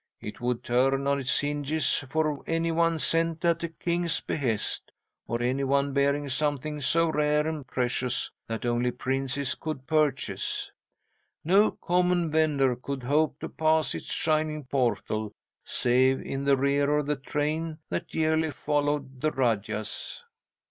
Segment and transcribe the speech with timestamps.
[0.19, 4.91] It would turn on its hinges for any one sent at a king's behest,
[5.27, 10.71] or any one bearing something so rare and precious that only princes could purchase.
[11.43, 15.33] No common vender could hope to pass its shining portal
[15.63, 20.23] save in the rear of the train that yearly followed the rajahs.